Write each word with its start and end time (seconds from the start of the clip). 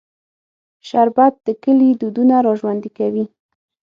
شربت 0.87 1.33
د 1.45 1.47
کلي 1.63 1.89
دودونه 2.01 2.35
راژوندي 2.47 2.91
کوي 2.97 3.25